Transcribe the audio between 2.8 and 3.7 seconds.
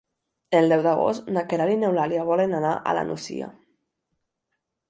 a la Nucia.